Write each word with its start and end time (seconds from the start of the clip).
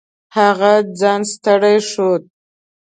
هغه 0.37 0.73
ځان 0.99 1.21
ستړی 1.31 1.77
ښود. 1.89 2.23